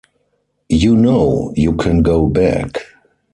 [0.69, 2.79] You know, you can go back.